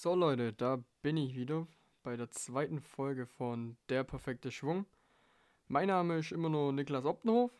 [0.00, 1.66] So Leute, da bin ich wieder
[2.04, 4.86] bei der zweiten Folge von Der perfekte Schwung.
[5.66, 7.50] Mein Name ist immer nur Niklas Optenhof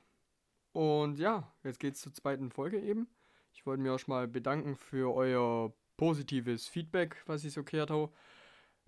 [0.71, 3.09] und ja, jetzt geht's zur zweiten Folge eben.
[3.53, 7.91] Ich wollte mir auch schon mal bedanken für euer positives Feedback, was ich so gehört
[7.91, 8.13] habe.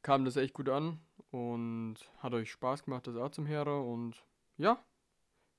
[0.02, 1.00] Kam das echt gut an
[1.32, 4.24] und hat euch Spaß gemacht, das auch zum Hören und
[4.58, 4.80] ja,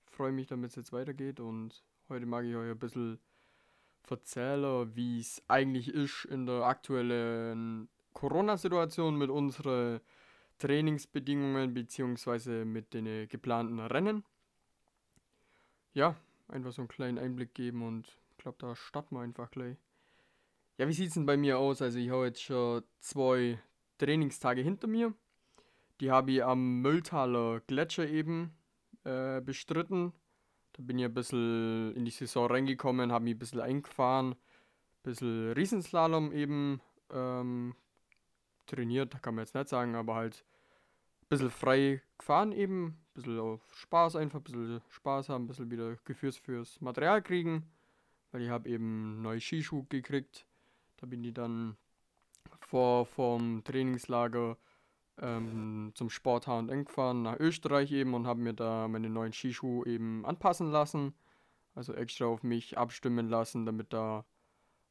[0.05, 3.19] freue mich, damit es jetzt weitergeht und heute mag ich euch ein bisschen
[4.09, 10.01] erzählen, wie es eigentlich ist in der aktuellen Corona-Situation mit unseren
[10.57, 12.65] Trainingsbedingungen bzw.
[12.65, 14.23] mit den geplanten Rennen.
[15.93, 16.15] Ja,
[16.47, 19.77] einfach so einen kleinen Einblick geben und ich glaube, da starten wir einfach gleich.
[20.77, 21.81] Ja, wie sieht es denn bei mir aus?
[21.81, 23.59] Also ich habe jetzt schon zwei
[23.97, 25.13] Trainingstage hinter mir.
[25.99, 28.55] Die habe ich am Mülltaler Gletscher eben
[29.03, 30.13] äh, bestritten.
[30.73, 34.37] Da bin ich ein bisschen in die Saison reingekommen, habe mich ein bisschen eingefahren, ein
[35.03, 37.75] bisschen Riesenslalom eben ähm,
[38.67, 40.45] trainiert, kann man jetzt nicht sagen, aber halt
[41.23, 45.47] ein bisschen frei gefahren eben, ein bisschen auf Spaß einfach, ein bisschen Spaß haben, ein
[45.47, 47.69] bisschen wieder Gefühl fürs Material kriegen,
[48.31, 50.45] weil ich habe eben neue Skischuhe gekriegt.
[50.97, 51.75] Da bin ich dann
[52.59, 54.57] vor vom Trainingslager
[55.19, 59.85] ähm, zum Sport H&M gefahren nach Österreich eben und habe mir da meine neuen Skischuhe
[59.85, 61.13] eben anpassen lassen.
[61.73, 64.25] Also extra auf mich abstimmen lassen, damit da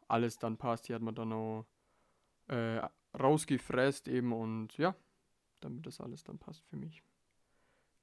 [0.08, 0.88] alles dann passt.
[0.88, 1.66] Die hat man dann auch
[2.48, 2.80] äh,
[3.18, 4.94] rausgefräst eben und ja,
[5.60, 7.02] damit das alles dann passt für mich.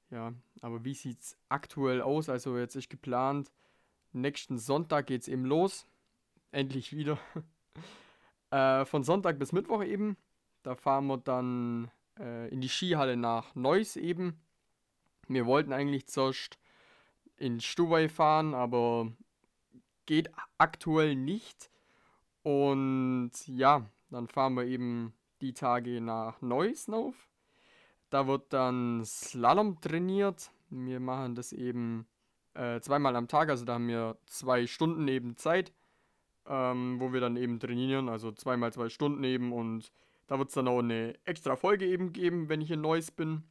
[0.10, 2.30] Ja, aber wie sieht es aktuell aus?
[2.30, 3.52] Also jetzt ist geplant,
[4.14, 5.86] nächsten Sonntag geht es eben los.
[6.52, 7.20] Endlich wieder.
[8.52, 10.18] äh, von Sonntag bis Mittwoch eben.
[10.64, 14.40] Da fahren wir dann äh, in die Skihalle nach Neuss eben.
[15.28, 16.58] Wir wollten eigentlich zuerst
[17.38, 19.12] in Stubai fahren, aber
[20.06, 21.70] geht aktuell nicht.
[22.44, 27.28] Und ja, dann fahren wir eben die Tage nach Neuss auf.
[28.10, 30.52] Da wird dann Slalom trainiert.
[30.70, 32.08] Wir machen das eben
[32.54, 35.72] äh, zweimal am Tag, also da haben wir zwei Stunden eben Zeit,
[36.48, 39.92] ähm, wo wir dann eben trainieren, also zweimal zwei Stunden eben und
[40.28, 43.44] da wird es dann auch eine extra Folge eben geben, wenn ich in Neuss bin.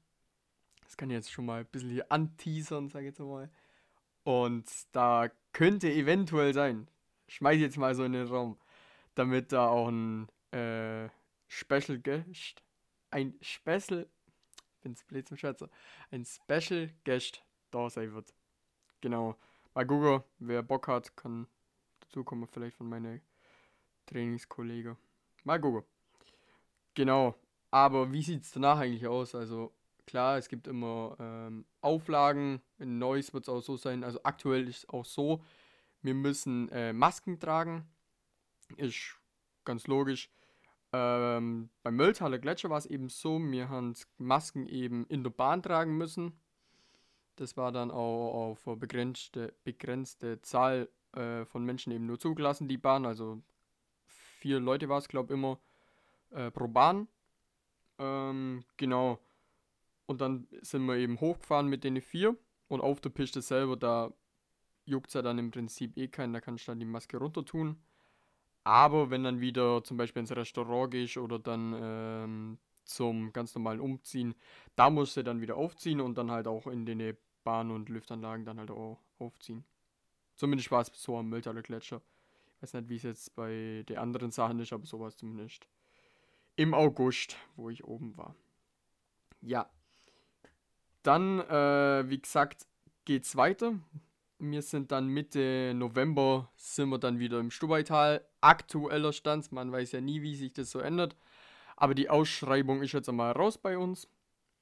[0.84, 3.50] Das kann ich jetzt schon mal ein bisschen hier anteasern, sage ich jetzt mal.
[4.24, 6.88] Und da könnte eventuell sein,
[7.28, 8.58] schmeiß jetzt mal so in den Raum,
[9.14, 11.08] damit da auch ein äh,
[11.48, 12.62] Special Guest,
[13.10, 14.08] ein Special,
[14.82, 15.68] bin's blöd zum Schätzen,
[16.10, 18.34] ein Special Guest da sein wird.
[19.00, 19.36] Genau.
[19.74, 21.46] Mal gucken, wer Bock hat, kann
[22.00, 23.20] dazukommen, vielleicht von meinen
[24.06, 24.96] Trainingskollegen.
[25.44, 25.84] Mal gucken.
[26.96, 27.36] Genau.
[27.70, 29.34] Aber wie sieht es danach eigentlich aus?
[29.34, 29.72] Also
[30.06, 32.62] klar, es gibt immer ähm, Auflagen.
[32.78, 34.02] In Neues wird es auch so sein.
[34.02, 35.42] Also aktuell ist es auch so,
[36.02, 37.86] wir müssen äh, Masken tragen.
[38.76, 39.16] Ist
[39.64, 40.30] ganz logisch.
[40.92, 45.62] Ähm, beim Mölltaler Gletscher war es eben so, wir haben Masken eben in der Bahn
[45.62, 46.32] tragen müssen.
[47.34, 52.68] Das war dann auch auf eine begrenzte, begrenzte Zahl äh, von Menschen eben nur zugelassen,
[52.68, 53.04] die Bahn.
[53.04, 53.42] Also
[54.06, 55.58] vier Leute war es, glaube ich, immer
[56.30, 57.08] äh, pro Bahn.
[57.98, 59.18] Ähm, genau.
[60.06, 62.36] Und dann sind wir eben hochgefahren mit den vier.
[62.68, 64.12] Und auf der Piste selber, da
[64.84, 67.44] juckt es ja dann im Prinzip eh keinen, da kannst du dann die Maske runter
[67.44, 67.76] tun.
[68.64, 73.80] Aber wenn dann wieder zum Beispiel ins Restaurant gehst oder dann ähm, zum ganz normalen
[73.80, 74.34] Umziehen,
[74.74, 78.44] da musst du dann wieder aufziehen und dann halt auch in den Bahn- und Lüftanlagen
[78.44, 79.64] dann halt auch aufziehen.
[80.34, 82.02] Zumindest war es so am Mülltaler Gletscher.
[82.56, 85.68] Ich weiß nicht, wie es jetzt bei den anderen Sachen ist, aber sowas zumindest
[86.56, 88.34] im August, wo ich oben war.
[89.40, 89.70] Ja.
[91.02, 92.66] Dann, äh, wie gesagt,
[93.04, 93.74] geht's weiter.
[94.38, 98.26] Wir sind dann Mitte November, sind wir dann wieder im Stubaital.
[98.40, 101.16] Aktueller Stand, man weiß ja nie, wie sich das so ändert.
[101.76, 104.08] Aber die Ausschreibung ist jetzt einmal raus bei uns.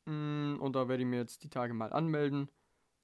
[0.05, 2.51] Mm, und da werde ich mir jetzt die Tage mal anmelden.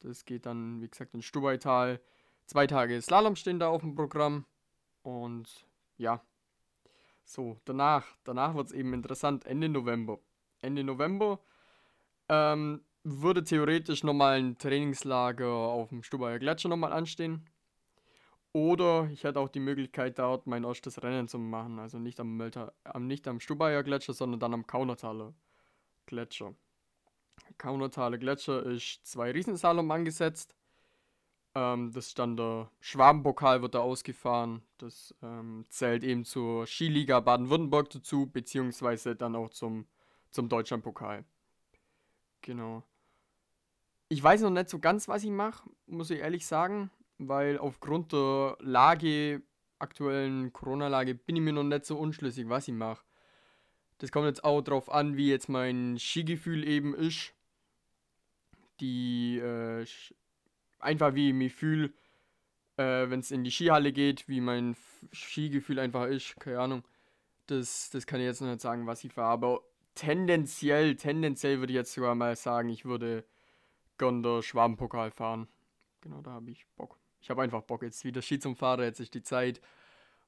[0.00, 2.00] Das geht dann, wie gesagt, in Stubaital.
[2.46, 4.44] Zwei Tage Slalom stehen da auf dem Programm.
[5.02, 6.22] Und ja,
[7.30, 10.18] so, danach, danach wird es eben interessant, Ende November.
[10.62, 11.38] Ende November
[12.28, 17.48] ähm, würde theoretisch nochmal ein Trainingslager auf dem Stubaier Gletscher nochmal anstehen.
[18.52, 21.78] Oder ich hätte auch die Möglichkeit, dort mein erstes Rennen zu machen.
[21.78, 25.32] Also nicht am, Mölter, am, nicht am Stubaier Gletscher, sondern dann am Kaunertaler
[26.06, 26.54] Gletscher.
[27.58, 30.56] Kaunertaler Gletscher ist zwei Riesensalom angesetzt.
[31.54, 34.62] Ähm, das stand der Schwabenpokal wird da ausgefahren.
[34.78, 39.86] Das ähm, zählt eben zur Skiliga Baden-Württemberg dazu, beziehungsweise dann auch zum,
[40.30, 41.24] zum Deutschlandpokal.
[42.42, 42.82] Genau.
[44.08, 48.12] Ich weiß noch nicht so ganz, was ich mache, muss ich ehrlich sagen, weil aufgrund
[48.12, 49.42] der Lage,
[49.78, 53.04] aktuellen Corona-Lage, bin ich mir noch nicht so unschlüssig, was ich mache.
[53.98, 57.34] Das kommt jetzt auch drauf an, wie jetzt mein Skigefühl eben ist.
[58.80, 59.84] Die, äh,
[60.80, 61.92] einfach wie ich mich fühle,
[62.76, 64.76] äh, wenn es in die Skihalle geht, wie mein
[65.12, 66.84] Skigefühl einfach ist, keine Ahnung.
[67.46, 69.60] Das, das kann ich jetzt noch nicht sagen, was ich fahre, aber
[69.94, 73.24] tendenziell, tendenziell würde ich jetzt sogar mal sagen, ich würde
[73.98, 75.48] gern der Schwabenpokal fahren.
[76.00, 76.96] Genau, da habe ich Bock.
[77.20, 79.60] Ich habe einfach Bock, jetzt wieder Ski zum Fahren, jetzt ist die Zeit,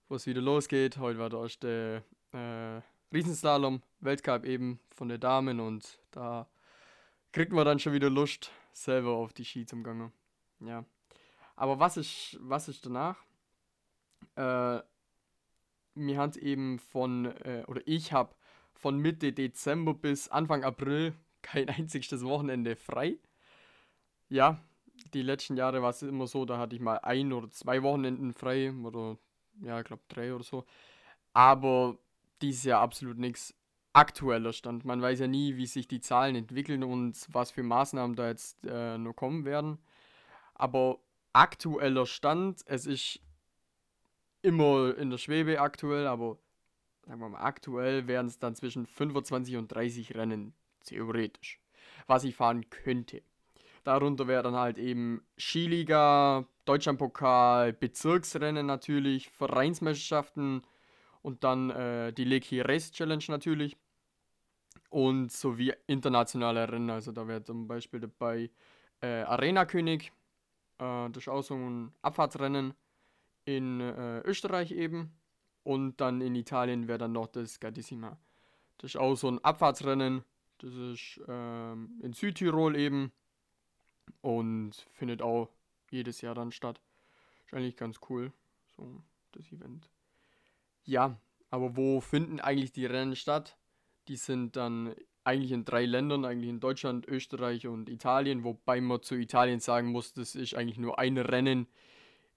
[0.09, 0.99] wo es wieder losgeht.
[0.99, 2.81] Heute war der erste äh,
[3.15, 6.49] Riesenslalom, Weltcup eben von der Damen und da
[7.33, 10.13] kriegt man dann schon wieder Lust, selber auf die Ski zum Gange.
[10.65, 10.85] Ja.
[11.57, 13.17] Aber was ist, was ist danach?
[14.37, 14.81] Äh,
[15.95, 18.35] mir hat eben von, äh, oder ich habe
[18.73, 23.19] von Mitte Dezember bis Anfang April kein einziges Wochenende frei.
[24.29, 24.63] Ja,
[25.13, 28.33] die letzten Jahre war es immer so, da hatte ich mal ein oder zwei Wochenenden
[28.33, 29.19] frei oder
[29.61, 30.65] ja, ich glaube drei oder so.
[31.33, 31.99] Aber
[32.41, 33.55] dieses Jahr absolut nichts
[33.93, 34.85] aktueller Stand.
[34.85, 38.65] Man weiß ja nie, wie sich die Zahlen entwickeln und was für Maßnahmen da jetzt
[38.67, 39.79] äh, nur kommen werden.
[40.63, 41.01] Aber
[41.33, 43.19] aktueller Stand, es ist
[44.43, 46.39] immer in der Schwebe aktuell, aber
[47.05, 50.55] sagen wir mal, aktuell wären es dann zwischen 25 und 30 Rennen,
[50.85, 51.59] theoretisch,
[52.07, 53.23] was ich fahren könnte.
[53.83, 60.63] Darunter wäre dann halt eben Skiliga, Deutschlandpokal, Bezirksrennen natürlich, Vereinsmeisterschaften,
[61.23, 63.77] und dann äh, die Leki Race Challenge natürlich.
[64.91, 66.91] Und sowie internationale Rennen.
[66.91, 68.49] Also da wäre zum Beispiel dabei
[69.01, 70.13] äh, Arena König.
[70.79, 72.75] Äh, auch so ein Abfahrtsrennen
[73.45, 75.13] in äh, Österreich eben.
[75.65, 78.19] Und dann in Italien wäre dann noch das Gardissima.
[78.79, 80.25] Das ist auch so ein Abfahrtsrennen.
[80.59, 83.13] Das ist ähm, in Südtirol eben.
[84.21, 85.49] Und findet auch
[85.91, 86.81] jedes Jahr dann statt.
[87.47, 88.33] Ist eigentlich ganz cool.
[88.77, 89.03] So,
[89.33, 89.89] das Event.
[90.85, 91.17] Ja,
[91.51, 93.57] aber wo finden eigentlich die Rennen statt?
[94.09, 99.03] Die sind dann eigentlich in drei Ländern, eigentlich in Deutschland, Österreich und Italien, wobei man
[99.03, 101.67] zu Italien sagen muss, das ist eigentlich nur ein Rennen.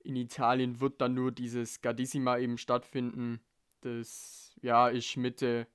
[0.03, 3.39] In Italien wird dann nur dieses Gardissima eben stattfinden.
[3.81, 5.67] Das ja ist Mitte,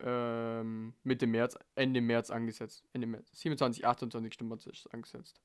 [0.00, 2.84] ähm, Mitte März, Ende März angesetzt.
[2.92, 5.40] Ende März, 27, 28 März ist angesetzt.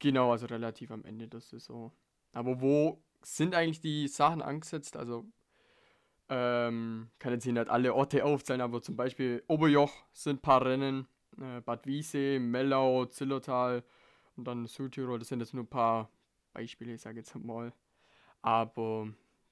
[0.00, 1.92] Genau, also relativ am Ende der Saison.
[2.32, 4.96] Aber wo sind eigentlich die Sachen angesetzt?
[4.96, 5.26] Also
[6.34, 10.64] ähm, kann jetzt hier nicht alle Orte aufzählen, aber zum Beispiel Oberjoch sind ein paar
[10.64, 11.06] Rennen,
[11.38, 13.84] äh, Bad Wiese, Mellau, Zillertal
[14.36, 16.08] und dann Südtirol, das sind jetzt nur ein paar
[16.54, 17.74] Beispiele, ich sage jetzt mal.
[18.40, 19.08] Aber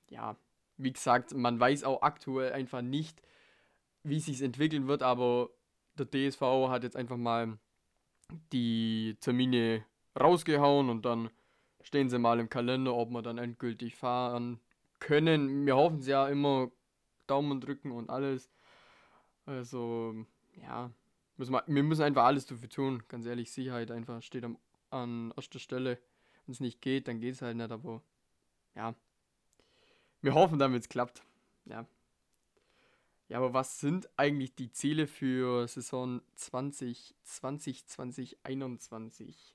[0.08, 0.36] ja,
[0.78, 3.20] wie gesagt, man weiß auch aktuell einfach nicht,
[4.02, 5.50] wie sich entwickeln wird, aber
[5.98, 6.40] der DSV
[6.70, 7.58] hat jetzt einfach mal
[8.54, 9.84] die Termine
[10.18, 11.28] rausgehauen und dann
[11.82, 14.60] stehen sie mal im Kalender, ob man dann endgültig fahren
[15.00, 15.66] können.
[15.66, 16.70] Wir hoffen es ja immer,
[17.26, 18.50] Daumen drücken und alles.
[19.46, 20.14] Also,
[20.62, 20.90] ja,
[21.36, 23.02] müssen wir, wir müssen einfach alles dafür tun.
[23.08, 24.58] Ganz ehrlich, Sicherheit einfach steht am,
[24.90, 25.98] an erster Stelle.
[26.46, 28.02] Wenn es nicht geht, dann geht es halt nicht, aber
[28.74, 28.94] ja.
[30.22, 31.22] Wir hoffen, damit es klappt.
[31.64, 31.86] Ja.
[33.28, 39.54] Ja, aber was sind eigentlich die Ziele für Saison 2020, 2021?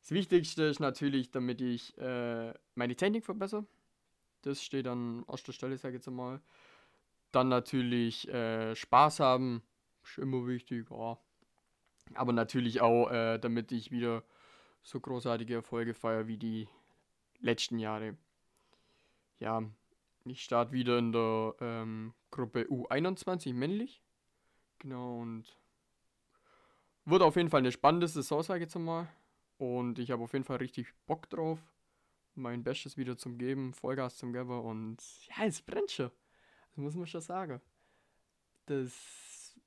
[0.00, 3.66] Das Wichtigste ist natürlich, damit ich äh, meine Technik verbessere.
[4.42, 6.40] Das steht an erster Stelle, sage ich jetzt mal.
[7.32, 9.62] Dann natürlich äh, Spaß haben,
[10.02, 11.18] ist immer wichtig, ja.
[12.14, 14.22] Aber natürlich auch, äh, damit ich wieder
[14.82, 16.68] so großartige Erfolge feiere wie die
[17.40, 18.16] letzten Jahre.
[19.40, 19.62] Ja,
[20.24, 24.02] ich starte wieder in der ähm, Gruppe U21 männlich.
[24.78, 25.44] Genau, und
[27.04, 29.08] wird auf jeden Fall eine spannende Saison, sage ich jetzt mal.
[29.58, 31.58] Und ich habe auf jeden Fall richtig Bock drauf
[32.38, 36.10] mein Bestes wieder zum Geben, Vollgas zum Geben und ja, es brennt schon.
[36.70, 37.60] Das muss man schon sagen.
[38.66, 39.58] Das,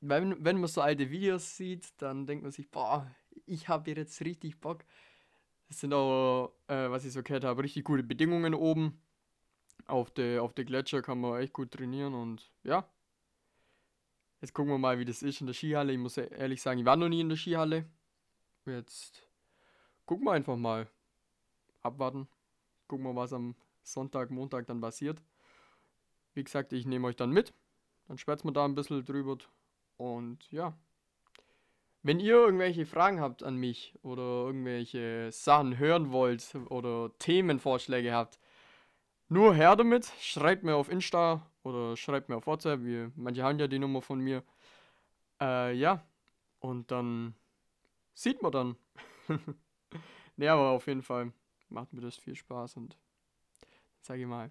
[0.00, 3.10] wenn, wenn man so alte Videos sieht, dann denkt man sich, boah,
[3.46, 4.84] ich habe jetzt richtig Bock.
[5.68, 9.00] Es sind auch, äh, was ich so gehört habe, richtig gute Bedingungen oben.
[9.86, 12.88] Auf der auf der Gletscher kann man echt gut trainieren und ja.
[14.40, 15.92] Jetzt gucken wir mal, wie das ist in der Skihalle.
[15.92, 17.86] Ich muss ehrlich sagen, ich war noch nie in der Skihalle.
[18.66, 19.26] Jetzt
[20.06, 20.88] gucken wir einfach mal
[21.84, 22.28] abwarten.
[22.88, 25.22] Gucken wir, was am Sonntag, Montag dann passiert.
[26.34, 27.52] Wie gesagt, ich nehme euch dann mit.
[28.08, 29.38] Dann schwätzen wir da ein bisschen drüber.
[29.96, 30.76] Und ja.
[32.02, 38.38] Wenn ihr irgendwelche Fragen habt an mich oder irgendwelche Sachen hören wollt oder Themenvorschläge habt,
[39.28, 40.12] nur her damit.
[40.20, 42.80] Schreibt mir auf Insta oder schreibt mir auf WhatsApp.
[42.84, 44.42] Wie, manche haben ja die Nummer von mir.
[45.40, 46.04] Äh, ja.
[46.60, 47.34] Und dann
[48.12, 48.76] sieht man dann.
[50.36, 51.32] ne, aber auf jeden Fall
[51.74, 52.96] macht mir das viel Spaß und
[54.00, 54.50] sage ich mal,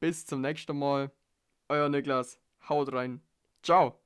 [0.00, 1.10] bis zum nächsten Mal.
[1.68, 2.38] Euer Niklas.
[2.68, 3.22] Haut rein.
[3.62, 4.03] Ciao.